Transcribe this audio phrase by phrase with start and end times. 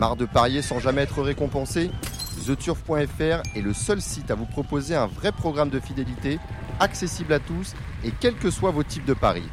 [0.00, 1.90] Marre de parier sans jamais être récompensé
[2.46, 6.38] TheTurf.fr est le seul site à vous proposer un vrai programme de fidélité,
[6.78, 9.44] accessible à tous et quels que soient vos types de paris.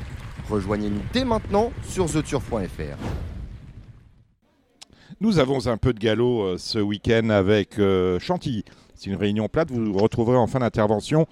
[0.49, 2.95] Rejoignez-nous dès maintenant sur TheTurf.fr.
[5.19, 8.63] Nous avons un peu de galop euh, ce week-end avec euh, Chantilly.
[8.95, 9.69] C'est une réunion plate.
[9.69, 11.27] Vous retrouverez en fin d'intervention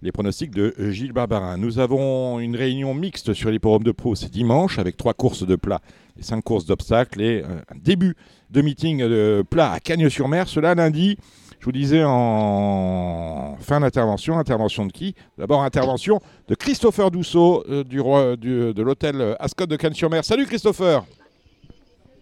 [0.00, 1.56] les pronostics de Gilles Barbarin.
[1.56, 5.56] Nous avons une réunion mixte sur l'hipporome de Pau, c'est dimanche, avec trois courses de
[5.56, 5.80] plat
[6.20, 8.16] cinq courses d'obstacles et euh, un début
[8.50, 10.48] de meeting de plat à Cagnes-sur-Mer.
[10.48, 11.16] Cela lundi,
[11.60, 15.14] je vous disais en fin d'intervention, intervention de qui?
[15.36, 20.24] D'abord intervention de Christopher Dousseau euh, du, roi, du, de l'hôtel Ascot de Cagnes-sur-Mer.
[20.24, 21.04] Salut Christopher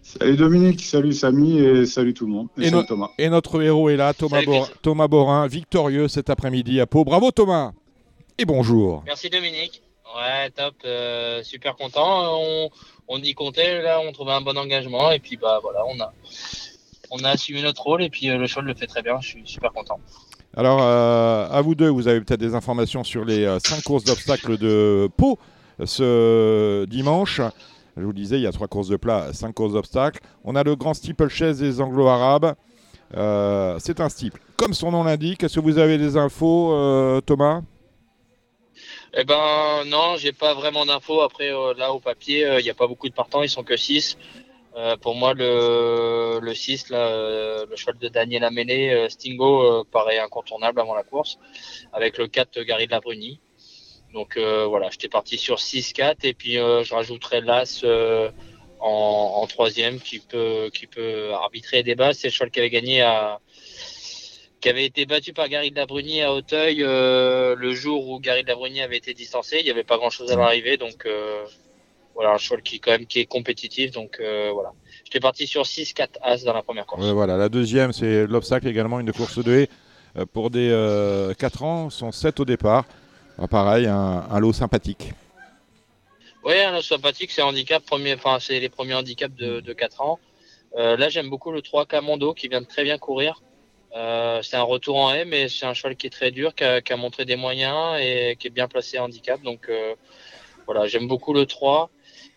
[0.01, 2.47] Salut Dominique, salut Samy et salut tout le monde.
[2.57, 3.09] Et, no Thomas.
[3.17, 7.03] et notre héros est là, Thomas, Bor Thomas Borin, victorieux cet après-midi à Pau.
[7.03, 7.73] Bravo Thomas
[8.37, 9.03] et bonjour.
[9.05, 9.81] Merci Dominique.
[10.15, 12.39] Ouais, top, euh, super content.
[12.39, 12.69] On,
[13.07, 16.13] on, y comptait, là, on trouvait un bon engagement et puis bah voilà, on a,
[17.11, 19.19] on a assumé notre rôle et puis euh, le cheval le fait très bien.
[19.21, 19.99] Je suis super content.
[20.55, 24.03] Alors, euh, à vous deux, vous avez peut-être des informations sur les euh, cinq courses
[24.03, 25.37] d'obstacles de Pau
[25.83, 27.41] ce dimanche.
[27.95, 30.21] Je vous disais, il y a trois courses de plat, cinq courses d'obstacles.
[30.43, 32.55] On a le grand steeple-chaise des anglo-arabes.
[33.11, 34.41] C'est un steeple.
[34.55, 37.61] Comme son nom l'indique, est-ce que vous avez des infos, Thomas?
[39.13, 41.21] Eh ben non, j'ai pas vraiment d'infos.
[41.21, 43.77] Après, euh, là, au papier, il n'y a pas beaucoup de partants, ils sont que
[43.77, 44.17] 6.
[45.01, 50.93] pour moi, le, le 6, là, le cheval de Daniel Améné, Stingo, paraît incontournable avant
[50.93, 51.39] la course,
[51.93, 53.39] avec le 4 Gary de la Bruni.
[54.13, 58.31] Donc euh, voilà, j'étais parti sur 6-4 et puis euh, je rajouterai l'As euh,
[58.79, 62.19] en, en, troisième qui peut, qui peut arbitrer des bases.
[62.19, 63.39] C'est le cheval qui avait gagné à
[64.59, 68.43] qui avait été battu par Gary de la Bruni à Hauteuil le jour où Gary
[68.43, 69.57] de la Bruni avait été distancé.
[69.59, 71.07] Il n'y avait pas grand chose à l'arrivée, donc
[72.15, 73.91] voilà un cheval qui quand même qui est compétitif.
[73.91, 74.71] Donc voilà,
[75.03, 77.05] j'étais parti sur 6-4 As dans la première course.
[77.05, 79.69] Ouais, voilà, la deuxième c'est l'obstacle également une course de haie
[80.33, 80.69] pour des
[81.37, 82.85] 4 ans, sont 7 au départ.
[83.39, 85.11] Ah, pareil, un, un, lot sympathique.
[86.43, 90.01] Oui, un lot sympathique, c'est handicap premier, enfin c'est les premiers handicaps de, de 4
[90.01, 90.19] ans.
[90.75, 93.41] Euh, là, j'aime beaucoup le 3 Camondo qui vient de très bien courir.
[93.97, 96.63] Euh, c'est un retour en haie, mais c'est un cheval qui est très dur, qui
[96.63, 99.41] a, montré des moyens et qui est bien placé handicap.
[99.41, 99.95] Donc euh,
[100.65, 101.89] voilà, j'aime beaucoup le 3.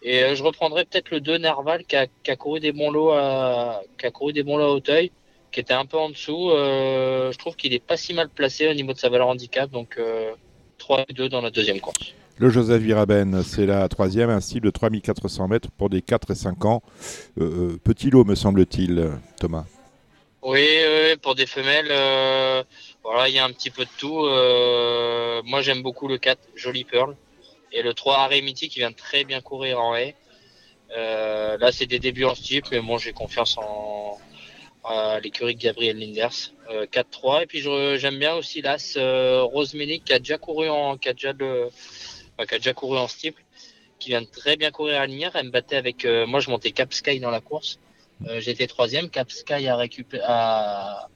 [0.02, 2.06] Et euh, je reprendrai peut-être le 2 Nerval qui a,
[2.36, 5.12] couru des bons lots à, qui a couru des bons lots à Hauteuil,
[5.52, 6.50] qui était un peu en dessous.
[6.50, 9.70] Je trouve qu'il est pas si mal placé au niveau de sa valeur handicap.
[9.70, 10.00] Donc
[10.78, 12.14] 3 et 2 dans la deuxième course.
[12.38, 16.34] Le Joseph Viraben, c'est la troisième, un style de 3400 mètres pour des 4 et
[16.34, 16.82] 5 ans.
[17.84, 19.66] Petit lot, me semble-t-il, Thomas.
[20.42, 20.66] Oui,
[21.20, 22.64] pour des femelles, euh,
[23.02, 24.24] voilà, il y a un petit peu de tout.
[24.24, 27.16] Euh, moi, j'aime beaucoup le 4, Joli Pearl,
[27.72, 30.16] et le 3, Aremiti, qui vient très bien courir en haie.
[30.96, 34.18] Euh, là, c'est des débuts en steep, mais bon, j'ai confiance en,
[35.22, 36.52] l'écurie de Gabriel Linders.
[36.70, 37.42] Euh, 4-3.
[37.42, 41.34] Et puis j'aime bien aussi l'As Rosemenic qui a déjà couru en qui a déjà
[41.34, 43.06] qui couru en
[43.98, 45.32] qui vient très bien courir à l'inière.
[45.34, 47.78] Elle me battait avec moi je montais Cap Sky dans la course.
[48.38, 49.08] J'étais troisième.
[49.08, 51.08] Cap Sky a récupéré a,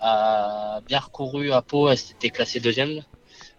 [0.00, 3.02] a bien recouru à Pau, elle s'était classée deuxième.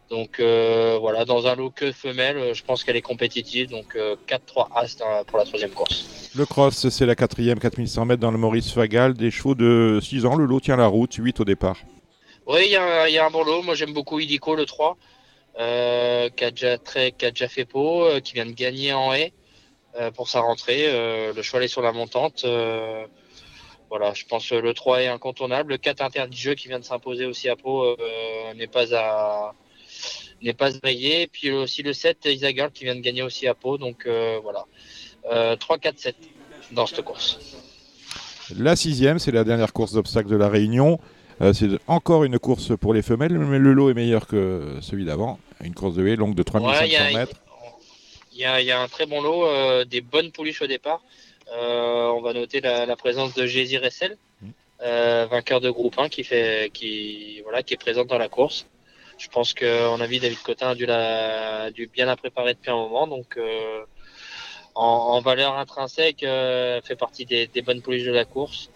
[0.09, 3.69] Donc euh, voilà, dans un lot que femelle, je pense qu'elle est compétitive.
[3.69, 6.31] Donc euh, 4-3 As dans, pour la troisième course.
[6.35, 9.13] Le cross, c'est la quatrième, 4100 mètres dans le Maurice Fagal.
[9.13, 11.77] Des chevaux de 6 ans, le lot tient la route, 8 au départ.
[12.47, 13.63] Oui, il y, y, a un bon lot.
[13.63, 14.97] Moi, j'aime beaucoup Idico, le 3,
[15.59, 18.93] euh, qui, a déjà très, qui a déjà fait peau, euh, qui vient de gagner
[18.93, 19.44] en haie euh,
[20.15, 20.91] pour sa rentrée.
[21.33, 22.45] le cheval est sur la montante.
[23.89, 25.71] voilà, je pense que le 3 est incontournable.
[25.71, 27.95] Le 4 interdit de jeu qui vient de s'imposer aussi à Pau
[28.55, 29.53] n'est pas à
[30.41, 31.27] n'est pas rayé.
[31.27, 33.77] Puis aussi le 7, Isagirl qui vient de gagner aussi à Pau.
[33.77, 34.65] Donc euh, voilà.
[35.31, 36.15] Euh, 3, 4, 7
[36.71, 37.39] dans cette course.
[38.57, 40.99] La sixième, c'est la dernière course d'obstacle de la Réunion.
[41.41, 45.05] Euh, c'est encore une course pour les femelles, mais le lot est meilleur que celui
[45.05, 45.39] d'avant.
[45.63, 47.41] Une course de haie longue de 3500 ouais, mètres.
[48.35, 51.01] Il y, y, a un très bon lot, euh, des bonnes pouliches au départ.
[51.53, 54.49] Euh, on va noter la, la présence de Jési Ressel, mmh.
[55.31, 58.67] vainqueur de groupe 1, qui, fait, qui, voilà, qui est présente dans la course
[59.17, 62.71] je pense qu'on a vu David Cotin a dû, la, dû bien la préparer depuis
[62.71, 63.07] un moment.
[63.07, 63.83] Donc, euh,
[64.73, 68.69] en, en, valeur intrinsèque, euh, fait partie des, des, bonnes pouliches de la course.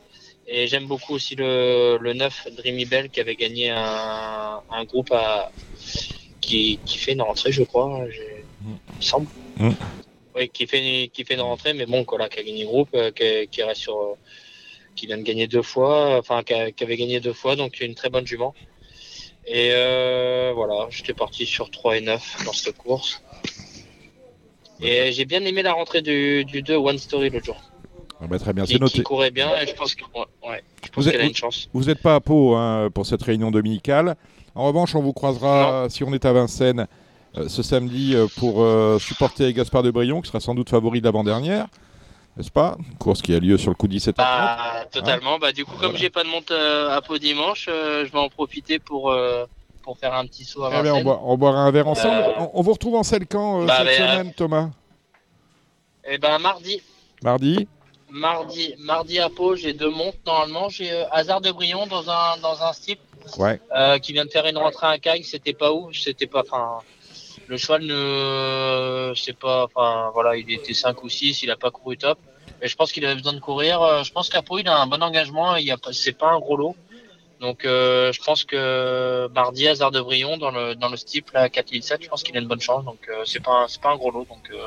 [0.48, 5.12] Et j'aime beaucoup aussi le, le 9 Dreamy Bell qui avait gagné un, un groupe
[5.12, 5.52] à,
[6.42, 8.06] qui, qui fait une rentrée, je crois,
[8.92, 9.28] il me semble.
[9.58, 9.70] Mm.
[10.36, 13.12] Oui, qui fait, qui fait une rentrée, mais bon, voilà, qui a gagné groupe, euh,
[13.12, 14.16] qui, qui reste sur.
[14.96, 17.80] qui vient de gagner deux fois, enfin, qui, a, qui avait gagné deux fois, donc
[17.80, 18.54] une très bonne jument.
[19.48, 23.22] Et euh, voilà, j'étais parti sur 3 et 9 dans cette course.
[24.82, 27.58] Et j'ai bien aimé la rentrée du, du 2 One Story l'autre jour.
[28.22, 29.04] Ah bah, très bien, qui, c'est qui noté.
[29.04, 29.50] courait bien.
[29.62, 30.04] Et je pense que-
[30.48, 30.62] ouais,
[31.12, 31.70] qu'elle a une chance.
[31.74, 34.16] Vous n'êtes pas à Pau hein, pour cette réunion dominicale.
[34.56, 36.86] En revanche, on vous croisera si on est à Vincennes euh,
[37.48, 41.06] ce samedi euh, pour euh, supporter Gaspard de Brion, qui sera sans doute favori de
[41.06, 41.68] l'avant-dernière.
[42.38, 42.78] N'est-ce pas?
[43.00, 45.40] Course qui a lieu sur le coup de 17 h Bah, totalement.
[45.40, 45.98] Bah, du coup, comme Voilà.
[45.98, 49.46] j'ai pas de monte euh, à Pau dimanche, euh, je vais en profiter pour, euh,
[49.84, 52.16] pour faire un petit saut à Eh bien, on, boit- on boira un verre ensemble.
[52.24, 54.70] Euh, On, on vous retrouve en selle quand euh, bah, cette euh, semaine, Thomas?
[56.10, 56.82] Et ben mardi,
[57.24, 57.68] Mardi?
[58.10, 60.70] Mardi, mardi à Pau, j'ai deux montes normalement.
[60.70, 62.98] J'ai euh, Hasard de Brion dans un dans un style
[63.38, 63.60] Ouais.
[63.76, 65.22] euh, qui vient de faire une rentrée à Cagne.
[65.24, 66.42] C'était pas où C'était pas.
[66.42, 66.80] Enfin,
[67.50, 69.66] le cheval ne, je sais pas.
[69.66, 72.18] Enfin, voilà, il était 5 ou 6 Il a pas couru top.
[72.62, 73.82] Mais je pense qu'il avait besoin de courir.
[73.82, 75.56] Euh, Je pense qu'à Pau, il a un bon engagement.
[75.56, 76.76] Il y a pas, c'est pas un gros lot.
[77.42, 81.48] Donc, euh, je pense que mardi, Hasard de Brion dans le dans le steeple à
[81.50, 82.84] 4007, je pense qu'il a une bonne chance.
[82.84, 84.26] Donc, euh, c'est pas un- c'est pas un gros lot.
[84.30, 84.58] Donc, euh,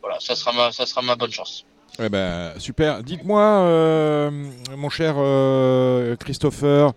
[0.00, 1.64] voilà, ça sera ma ça sera ma bonne chance.
[2.02, 3.04] Eh ben, super.
[3.04, 4.30] Dites-moi, euh,
[4.76, 6.92] mon cher euh, Christopher,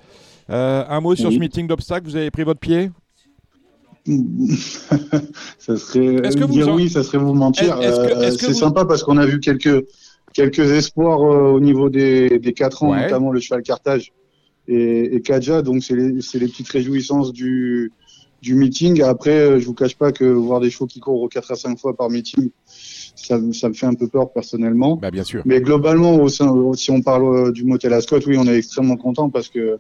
[0.50, 2.06] euh, un mot sur ce meeting d'obstacles.
[2.07, 2.89] Vous avez pris votre pied?
[5.59, 7.77] ça serait que vous dire en- oui, ça serait vous mentir.
[7.81, 9.86] Euh, c'est vous- sympa parce qu'on a vu quelques
[10.33, 13.04] quelques espoirs euh, au niveau des des quatre ans, Ouais.
[13.04, 14.12] notamment le cheval Carthage
[14.68, 15.62] et, et Kaja.
[15.62, 17.92] Donc c'est les les petites réjouissances du
[18.42, 19.01] du meeting.
[19.01, 21.80] Après, euh, je vous cache pas que voir des chevaux qui courent 4 à 5
[21.80, 22.51] fois par meeting,
[23.15, 24.95] ça, me- ça me fait un peu peur personnellement.
[24.95, 25.42] Bah, bien sûr.
[25.45, 28.95] Mais globalement, au sein, si on parle euh, du motel Ascot, oui, on est extrêmement
[28.95, 29.80] content parce que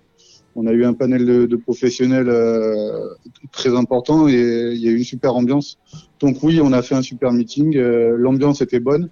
[0.59, 3.07] on a eu un panel de, de professionnels euh,
[3.51, 5.77] très important et il y a eu une super ambiance.
[6.19, 7.77] Donc oui, on a fait un super meeting.
[7.77, 9.09] euh, L'ambiance était bonne.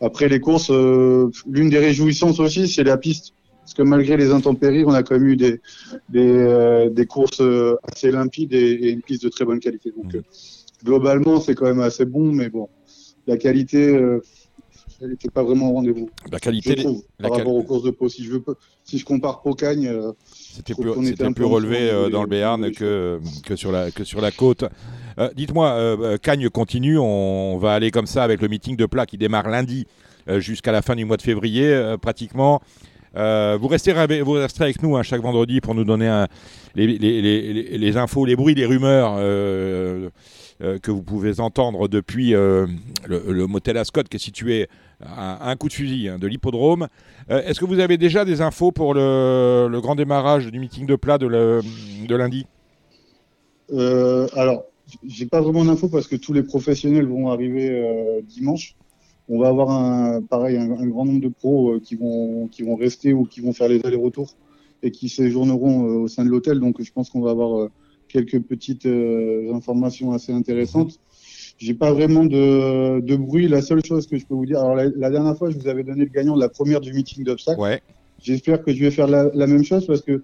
[0.00, 3.32] Après les courses, euh, l'une des réjouissances aussi, c'est la piste.
[3.62, 5.60] Parce que malgré les intempéries, on a quand même eu des,
[6.08, 7.42] des, des courses
[7.90, 9.92] assez limpides et, et une piste de très bonne qualité.
[9.96, 10.22] Donc euh,
[10.84, 12.68] globalement, c'est quand même assez bon, mais bon,
[13.26, 13.96] la qualité,
[15.02, 17.90] elle n'était pas vraiment au rendez-vous La qualité, trouve, la par rapport aux courses de
[17.90, 18.08] Pau.
[18.08, 18.44] Si je, veux,
[18.84, 23.56] si je compare Pau-Cagne, euh, c'était plus, c'était relevé euh, dans le Béarn que, que,
[23.56, 24.64] sur la, que sur la côte.
[25.18, 26.98] Euh, Dites-moi, euh, Cagnes continue.
[26.98, 29.86] On va aller comme ça avec le meeting de plat qui démarre lundi
[30.38, 32.60] jusqu'à la fin du mois de février, pratiquement.
[33.14, 36.28] Euh, vous, restez, avec- vous resterez avec nous hein, chaque vendredi pour nous donner un-
[36.74, 40.08] les, les- les- les- les infos, les bruits, les rumeurs euh,
[40.62, 42.34] euh, que vous pouvez entendre depuis
[43.06, 44.68] le, motel Ascot qui est situé
[45.00, 46.88] à un coup de fusil hein, de l'hippodrome.
[47.30, 50.96] Euh, Est-ce que vous avez déjà des infos pour le, grand démarrage du meeting de
[50.96, 51.26] plat de,
[52.14, 52.46] lundi?
[53.72, 54.64] Euh, alors,
[55.04, 58.76] j'ai pas vraiment d'infos parce que tous les professionnels vont arriver euh, dimanche.
[59.28, 63.12] On va avoir un, pareil, un, grand nombre de pros qui vont, qui vont rester
[63.12, 64.36] ou qui vont faire les allers-retours
[64.82, 66.58] et qui séjourneront au sein de l'hôtel.
[66.58, 67.68] Donc, je pense qu'on va avoir
[68.08, 70.98] quelques petites informations assez intéressantes.
[71.58, 73.46] J'ai pas vraiment de, de bruit.
[73.48, 75.68] La seule chose que je peux vous dire, alors la, la dernière fois, je vous
[75.68, 77.60] avais donné le gagnant de la première du meeting d'obstacles.
[77.60, 77.80] Ouais.
[78.20, 80.22] J'espère que je vais faire la, la même chose parce que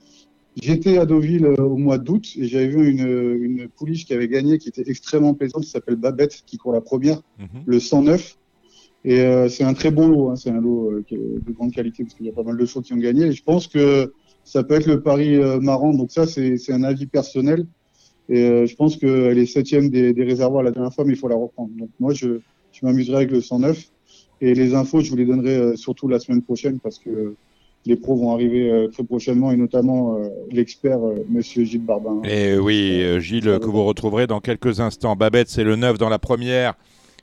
[0.60, 4.28] j'étais à Deauville euh, au mois d'août et j'avais vu une, une pouliche qui avait
[4.28, 7.62] gagné, qui était extrêmement plaisante, qui s'appelle Babette, qui court la première, Mhm.
[7.66, 8.36] le 109.
[9.04, 12.02] Et euh, c'est un très bon lot, hein, c'est un lot euh, de grande qualité
[12.02, 13.26] parce qu'il y a pas mal de chevaux qui ont gagné.
[13.26, 14.12] Et je pense que
[14.44, 15.92] ça peut être le pari euh, marrant.
[15.94, 17.66] Donc ça, c'est un avis personnel.
[18.28, 21.18] Et euh, je pense qu'elle est septième des, des réservoirs la dernière fois, mais il
[21.18, 21.70] faut la reprendre.
[21.78, 22.40] Donc moi, je,
[22.72, 23.84] je m'amuserai avec le 109.
[24.40, 27.34] Et les infos, je vous les donnerai euh, surtout la semaine prochaine parce que
[27.86, 32.20] les pros vont arriver euh, très prochainement et notamment euh, l'expert, euh, Monsieur Gilles Barbin.
[32.24, 35.16] Et oui, euh, Gilles, que vous retrouverez dans quelques instants.
[35.16, 36.74] Babette, c'est le 9 dans la première.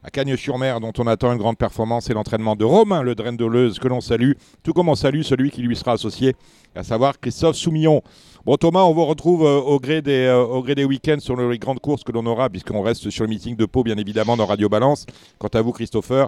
[0.06, 3.16] À Cagnes-sur-Mer, dont on attend une grande performance, et l'entraînement de Romain Le
[3.48, 6.36] Leuze, que l'on salue, tout comme on salue celui qui lui sera associé,
[6.76, 8.04] à savoir Christophe Soumillon.
[8.46, 11.36] Bon, Thomas, on vous retrouve euh, au gré des, euh, au gré des week-ends sur
[11.36, 14.38] les grandes courses que l'on aura, puisqu'on reste sur le meeting de Pau, bien évidemment,
[14.38, 15.08] dans Radio Balance.
[15.40, 16.28] Quant à vous, Christopher,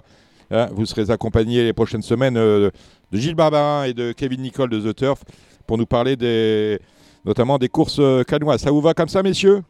[0.50, 2.70] hein, vous serez accompagné les prochaines semaines euh,
[3.12, 5.22] de Gilles Barbarin et de Kevin Nicole de The Turf
[5.68, 6.16] pour nous parler
[7.24, 8.60] notamment des courses canoises.
[8.60, 9.62] Ça vous va comme ça, messieurs?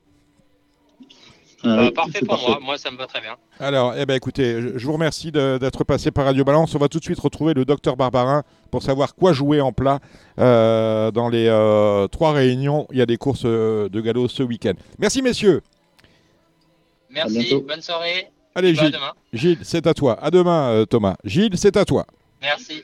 [1.64, 2.58] Euh, parfait pour moi.
[2.62, 3.36] Moi, ça me va très bien.
[3.58, 6.74] Alors, eh ben, écoutez, je, je vous remercie de- d'être passé par Radio Balance.
[6.74, 9.98] On va tout de suite retrouver le docteur Barbarin pour savoir quoi jouer en plat
[10.38, 12.86] euh, dans les euh, trois réunions.
[12.92, 14.74] Il y a des courses de galop ce week-end.
[14.98, 15.62] Merci, messieurs.
[17.10, 17.54] Merci.
[17.66, 18.28] Bonne soirée.
[18.54, 19.12] Allez, à Gilles, demain.
[19.32, 20.18] Gilles c'est à toi.
[20.22, 21.16] À demain, Thomas.
[21.24, 22.06] Gilles, c'est à toi.
[22.40, 22.74] Merci.